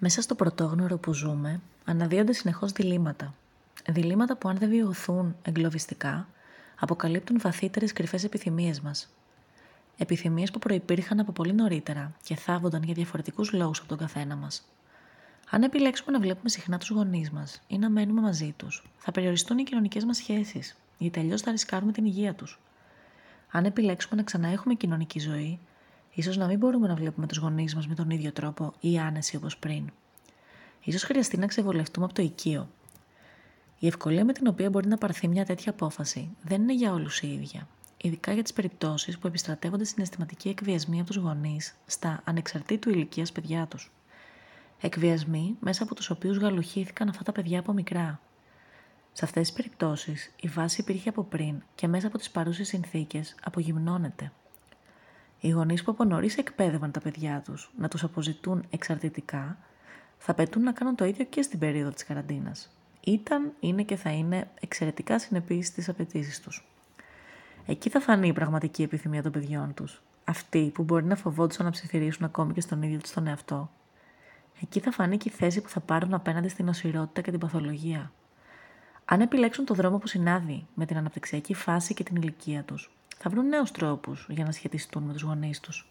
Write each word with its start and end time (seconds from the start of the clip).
Μέσα 0.00 0.22
στο 0.22 0.34
πρωτόγνωρο 0.34 0.98
που 0.98 1.12
ζούμε, 1.12 1.60
αναδύονται 1.84 2.32
συνεχώς 2.32 2.72
διλήμματα. 2.72 3.34
Διλήμματα 3.88 4.36
που, 4.36 4.48
αν 4.48 4.56
δεν 4.56 4.68
βιωθούν 4.68 5.36
εγκλωβιστικά, 5.42 6.28
αποκαλύπτουν 6.78 7.38
βαθύτερες 7.40 7.92
κρυφές 7.92 8.24
επιθυμίες 8.24 8.80
μας. 8.80 9.14
Επιθυμίες 9.96 10.50
που 10.50 10.58
προπήρχαν 10.58 11.20
από 11.20 11.32
πολύ 11.32 11.52
νωρίτερα 11.52 12.12
και 12.22 12.36
θάβονταν 12.36 12.82
για 12.82 12.94
διαφορετικούς 12.94 13.52
λόγους 13.52 13.78
από 13.78 13.88
τον 13.88 13.98
καθένα 13.98 14.36
μας. 14.36 14.64
Αν 15.50 15.62
επιλέξουμε 15.62 16.12
να 16.12 16.20
βλέπουμε 16.20 16.48
συχνά 16.48 16.78
τους 16.78 16.90
γονείς 16.90 17.30
μας 17.30 17.62
ή 17.66 17.78
να 17.78 17.90
μένουμε 17.90 18.20
μαζί 18.20 18.54
τους, 18.56 18.90
θα 18.98 19.10
περιοριστούν 19.10 19.58
οι 19.58 19.62
κοινωνικές 19.62 20.04
μας 20.04 20.16
σχέσεις, 20.16 20.76
γιατί 20.98 21.20
αλλιώ 21.20 21.38
θα 21.38 21.50
ρισκάρουμε 21.50 21.92
την 21.92 22.04
υγεία 22.04 22.34
τους. 22.34 22.60
Αν 23.50 23.64
επιλέξουμε 23.64 24.16
να 24.16 24.22
ξαναέχουμε 24.22 24.74
κοινωνική 24.74 25.18
ζωή, 25.18 25.58
ίσως 26.18 26.36
να 26.36 26.46
μην 26.46 26.58
μπορούμε 26.58 26.88
να 26.88 26.94
βλέπουμε 26.94 27.26
τους 27.26 27.38
γονείς 27.38 27.74
μας 27.74 27.86
με 27.86 27.94
τον 27.94 28.10
ίδιο 28.10 28.32
τρόπο 28.32 28.72
ή 28.80 28.98
άνεση 28.98 29.36
όπως 29.36 29.56
πριν. 29.56 29.90
Ίσως 30.84 31.02
χρειαστεί 31.02 31.36
να 31.38 31.46
ξεβολευτούμε 31.46 32.04
από 32.06 32.14
το 32.14 32.22
οικείο. 32.22 32.68
Η 33.78 33.86
ευκολία 33.86 34.24
με 34.24 34.32
την 34.32 34.46
οποία 34.46 34.70
μπορεί 34.70 34.88
να 34.88 34.96
πάρθει 34.96 35.28
μια 35.28 35.44
τέτοια 35.44 35.72
απόφαση 35.72 36.36
δεν 36.42 36.62
είναι 36.62 36.74
για 36.74 36.92
όλους 36.92 37.20
η 37.20 37.32
ίδια, 37.32 37.68
ειδικά 37.96 38.32
για 38.32 38.42
τις 38.42 38.52
περιπτώσεις 38.52 39.18
που 39.18 39.26
επιστρατεύονται 39.26 39.84
συναισθηματικοί 39.84 40.48
εκβιασμοί 40.48 40.98
από 40.98 41.06
τους 41.06 41.16
γονείς 41.16 41.74
στα 41.86 42.20
ανεξαρτήτου 42.24 42.90
ηλικίας 42.90 43.32
παιδιά 43.32 43.66
τους. 43.66 43.92
Εκβιασμοί 44.80 45.56
μέσα 45.60 45.82
από 45.82 45.94
τους 45.94 46.10
οποίους 46.10 46.36
γαλουχήθηκαν 46.36 47.08
αυτά 47.08 47.22
τα 47.22 47.32
παιδιά 47.32 47.58
από 47.58 47.72
μικρά. 47.72 48.20
Σε 49.12 49.24
αυτές 49.24 49.46
τις 49.48 49.56
περιπτώσεις, 49.56 50.32
η 50.40 50.48
βάση 50.48 50.80
υπήρχε 50.80 51.08
από 51.08 51.22
πριν 51.22 51.62
και 51.74 51.88
μέσα 51.88 52.06
από 52.06 52.18
τις 52.18 52.30
παρούσες 52.30 52.68
συνθήκες 52.68 53.34
απογυμνώνεται. 53.42 54.32
Οι 55.40 55.48
γονείς 55.48 55.82
που 55.82 55.90
από 55.90 56.04
νωρίς 56.04 56.36
εκπαίδευαν 56.36 56.90
τα 56.90 57.00
παιδιά 57.00 57.42
τους 57.44 57.70
να 57.78 57.88
τους 57.88 58.02
αποζητούν 58.02 58.64
εξαρτητικά, 58.70 59.58
θα 60.18 60.34
πετούν 60.34 60.62
να 60.62 60.72
κάνουν 60.72 60.94
το 60.94 61.04
ίδιο 61.04 61.24
και 61.24 61.42
στην 61.42 61.58
περίοδο 61.58 61.90
της 61.90 62.04
καραντίνας. 62.04 62.70
Ήταν, 63.00 63.52
είναι 63.60 63.82
και 63.82 63.96
θα 63.96 64.10
είναι 64.10 64.48
εξαιρετικά 64.60 65.18
συνεπείς 65.18 65.66
στι 65.66 65.90
απαιτήσεις 65.90 66.40
τους. 66.40 66.66
Εκεί 67.66 67.90
θα 67.90 68.00
φανεί 68.00 68.28
η 68.28 68.32
πραγματική 68.32 68.82
επιθυμία 68.82 69.22
των 69.22 69.32
παιδιών 69.32 69.74
τους. 69.74 70.02
Αυτοί 70.24 70.70
που 70.74 70.82
μπορεί 70.82 71.04
να 71.04 71.16
φοβόντουσαν 71.16 71.64
να 71.64 71.70
ψιθυρίσουν 71.70 72.24
ακόμη 72.24 72.52
και 72.52 72.60
στον 72.60 72.82
ίδιο 72.82 72.98
τους 72.98 73.12
τον 73.12 73.26
εαυτό. 73.26 73.70
Εκεί 74.62 74.80
θα 74.80 74.90
φανεί 74.90 75.16
και 75.16 75.28
η 75.28 75.32
θέση 75.32 75.60
που 75.60 75.68
θα 75.68 75.80
πάρουν 75.80 76.14
απέναντι 76.14 76.48
στην 76.48 76.68
οσηρότητα 76.68 77.20
και 77.20 77.30
την 77.30 77.40
παθολογία. 77.40 78.12
Αν 79.04 79.20
επιλέξουν 79.20 79.64
το 79.64 79.74
δρόμο 79.74 79.98
που 79.98 80.06
συνάδει 80.06 80.66
με 80.74 80.86
την 80.86 80.96
αναπτυξιακή 80.96 81.54
φάση 81.54 81.94
και 81.94 82.02
την 82.02 82.16
ηλικία 82.16 82.62
τους, 82.62 82.90
θα 83.18 83.30
βρουν 83.30 83.48
νέους 83.48 83.70
τρόπους 83.70 84.26
για 84.30 84.44
να 84.44 84.52
σχετιστούν 84.52 85.02
με 85.02 85.12
τους 85.12 85.22
γονείς 85.22 85.60
τους. 85.60 85.90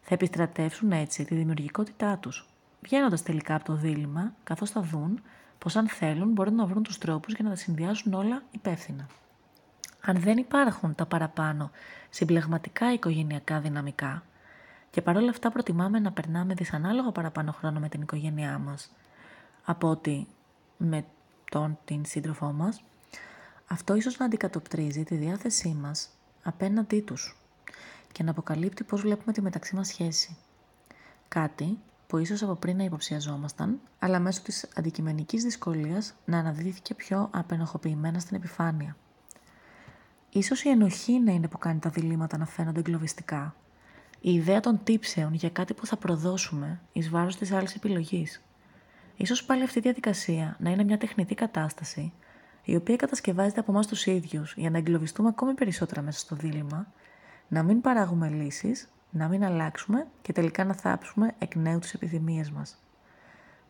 Θα 0.00 0.14
επιστρατεύσουν 0.14 0.92
έτσι 0.92 1.24
τη 1.24 1.34
δημιουργικότητά 1.34 2.18
τους, 2.18 2.48
βγαίνοντας 2.82 3.22
τελικά 3.22 3.54
από 3.54 3.64
το 3.64 3.74
δίλημα, 3.74 4.32
καθώς 4.44 4.70
θα 4.70 4.80
δουν 4.80 5.22
πως 5.58 5.76
αν 5.76 5.88
θέλουν 5.88 6.32
μπορούν 6.32 6.54
να 6.54 6.66
βρουν 6.66 6.82
τους 6.82 6.98
τρόπους 6.98 7.34
για 7.34 7.44
να 7.44 7.50
τα 7.50 7.56
συνδυάσουν 7.56 8.14
όλα 8.14 8.42
υπεύθυνα. 8.50 9.06
Αν 10.00 10.20
δεν 10.20 10.36
υπάρχουν 10.36 10.94
τα 10.94 11.06
παραπάνω 11.06 11.70
συμπλεγματικά 12.10 12.92
οικογενειακά 12.92 13.60
δυναμικά, 13.60 14.22
και 14.90 15.02
παρόλα 15.02 15.30
αυτά 15.30 15.50
προτιμάμε 15.50 15.98
να 15.98 16.12
περνάμε 16.12 16.54
δυσανάλογα 16.54 17.10
παραπάνω 17.10 17.52
χρόνο 17.52 17.80
με 17.80 17.88
την 17.88 18.02
οικογένειά 18.02 18.58
μας 18.58 18.92
από 19.64 19.88
ότι 19.88 20.26
με 20.76 21.04
τον 21.50 21.78
την 21.84 22.04
σύντροφό 22.04 22.52
μας, 22.52 22.82
αυτό 23.66 23.94
ίσως 23.94 24.18
να 24.18 24.24
αντικατοπτρίζει 24.24 25.04
τη 25.04 25.16
διάθεσή 25.16 25.76
μας 25.80 26.08
απέναντί 26.44 27.00
τους 27.00 27.36
και 28.12 28.22
να 28.22 28.30
αποκαλύπτει 28.30 28.84
πώς 28.84 29.00
βλέπουμε 29.00 29.32
τη 29.32 29.40
μεταξύ 29.40 29.74
μας 29.74 29.88
σχέση. 29.88 30.36
Κάτι 31.28 31.78
που 32.06 32.18
ίσως 32.18 32.42
από 32.42 32.54
πριν 32.54 32.76
να 32.76 32.84
υποψιαζόμασταν, 32.84 33.80
αλλά 33.98 34.18
μέσω 34.18 34.42
της 34.42 34.68
αντικειμενικής 34.76 35.42
δυσκολίας 35.42 36.14
να 36.24 36.38
αναδύθηκε 36.38 36.94
πιο 36.94 37.28
απενοχοποιημένα 37.32 38.18
στην 38.18 38.36
επιφάνεια. 38.36 38.96
Ίσως 40.30 40.62
η 40.62 40.68
ενοχή 40.68 41.20
να 41.20 41.32
είναι 41.32 41.48
που 41.48 41.58
κάνει 41.58 41.78
τα 41.78 41.90
διλήμματα 41.90 42.38
να 42.38 42.46
φαίνονται 42.46 42.78
εγκλωβιστικά. 42.78 43.54
Η 44.20 44.34
ιδέα 44.34 44.60
των 44.60 44.80
τύψεων 44.84 45.34
για 45.34 45.50
κάτι 45.50 45.74
που 45.74 45.86
θα 45.86 45.96
προδώσουμε 45.96 46.80
εις 46.92 47.08
βάρος 47.08 47.36
της 47.36 47.52
άλλης 47.52 47.74
επιλογής. 47.74 48.42
Ίσως 49.16 49.44
πάλι 49.44 49.62
αυτή 49.62 49.78
η 49.78 49.82
διαδικασία 49.82 50.56
να 50.60 50.70
είναι 50.70 50.84
μια 50.84 50.98
τεχνητή 50.98 51.34
κατάσταση 51.34 52.12
η 52.64 52.76
οποία 52.76 52.96
κατασκευάζεται 52.96 53.60
από 53.60 53.72
εμάς 53.72 53.86
τους 53.86 54.06
ίδιους 54.06 54.54
για 54.56 54.70
να 54.70 54.78
εγκλωβιστούμε 54.78 55.28
ακόμη 55.28 55.54
περισσότερα 55.54 56.02
μέσα 56.02 56.18
στο 56.18 56.36
δίλημα, 56.36 56.86
να 57.48 57.62
μην 57.62 57.80
παράγουμε 57.80 58.28
λύσεις, 58.28 58.88
να 59.10 59.28
μην 59.28 59.44
αλλάξουμε 59.44 60.06
και 60.22 60.32
τελικά 60.32 60.64
να 60.64 60.74
θάψουμε 60.74 61.34
εκ 61.38 61.54
νέου 61.54 61.78
τις 61.78 61.94
επιθυμίες 61.94 62.50
μας. 62.50 62.78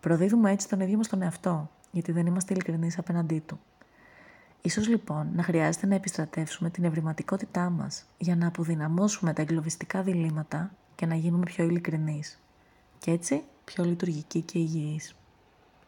Προδίδουμε 0.01 0.51
έτσι 0.51 0.69
τον 0.69 0.81
ίδιο 0.81 0.97
μας 0.97 1.09
τον 1.09 1.23
εαυτό, 1.23 1.71
γιατί 1.91 2.13
δεν 2.13 2.27
είμαστε 2.27 2.55
ειλικρινείς 2.55 2.99
απέναντί 2.99 3.43
του. 3.47 3.61
Ίσως 4.63 4.89
λοιπόν 4.89 5.31
να 5.35 5.43
χρειάζεται 5.43 5.87
να 5.87 5.95
επιστρατεύσουμε 5.95 6.71
την 6.71 6.85
ευρηματικότητά 6.85 7.71
μας 7.71 8.05
για 8.19 8.37
να 8.37 8.47
αποδυναμώσουμε 8.47 9.33
τα 9.33 9.43
εγκλωβιστικά 9.43 10.03
διλήμματα 10.03 10.71
και 10.95 11.07
να 11.07 11.15
γίνουμε 11.15 11.45
πιο 11.45 11.65
ειλικρινείς. 11.65 12.41
Και 12.99 13.11
έτσι 13.11 13.43
πιο 13.65 13.85
λειτουργικοί 13.85 14.41
και 14.41 14.59
υγιείς. 14.59 15.15